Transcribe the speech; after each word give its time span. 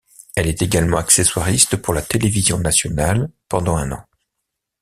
Elle 0.35 0.47
est 0.47 0.63
également 0.63 0.97
accessoiriste 0.97 1.77
pour 1.77 1.93
la 1.93 2.01
télévision 2.01 2.57
nationale 2.57 3.29
pendant 3.47 3.75
un 3.77 3.91
an. 3.91 4.03